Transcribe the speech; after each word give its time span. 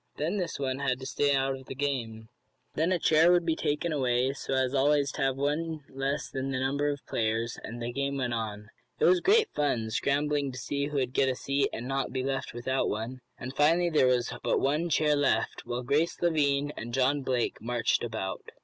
Then 0.17 0.37
this 0.37 0.57
one 0.57 0.79
had 0.79 0.99
to 1.01 1.05
stay 1.05 1.35
out 1.35 1.53
of 1.55 1.67
the 1.67 1.75
game. 1.75 2.27
Then 2.73 2.91
a 2.91 2.97
chair 2.97 3.31
would 3.31 3.45
be 3.45 3.55
taken 3.55 3.93
away, 3.93 4.33
so 4.33 4.55
as 4.55 4.73
always 4.73 5.11
to 5.11 5.21
have 5.21 5.35
one 5.37 5.81
less 5.89 6.27
than 6.27 6.49
the 6.49 6.57
number 6.59 6.89
of 6.89 7.05
players, 7.05 7.59
and 7.63 7.79
the 7.79 7.93
game 7.93 8.17
went 8.17 8.33
on. 8.33 8.69
It 8.99 9.05
was 9.05 9.19
great 9.19 9.49
fun, 9.53 9.91
scrambling 9.91 10.51
to 10.53 10.57
see 10.57 10.87
who 10.87 10.95
would 10.97 11.13
get 11.13 11.29
a 11.29 11.35
seat, 11.35 11.69
and 11.71 11.87
not 11.87 12.11
be 12.11 12.23
left 12.23 12.51
without 12.51 12.89
one, 12.89 13.21
and 13.37 13.55
finally 13.55 13.91
there 13.91 14.07
was 14.07 14.33
but 14.41 14.59
one 14.59 14.89
chair 14.89 15.15
left, 15.15 15.67
while 15.67 15.83
Grace 15.83 16.19
Lavine 16.19 16.71
and 16.75 16.95
John 16.95 17.21
Blake 17.21 17.61
marched 17.61 18.03
about. 18.03 18.41